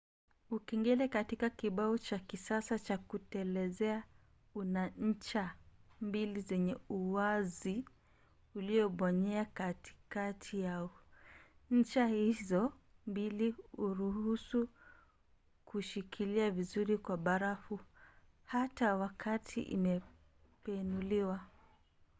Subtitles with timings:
[0.49, 4.03] ukengele katika kibao cha kisasa cha kutelezea
[4.55, 5.55] una ncha
[6.01, 7.85] mbili zenye uwazi
[8.55, 10.91] uliobonyea katikati yao.
[11.71, 12.73] ncha hizo
[13.07, 14.69] mbili huruhusu
[15.65, 17.79] kushikilia vizuri kwa barafu
[18.43, 21.41] hata wakati imebenuliwa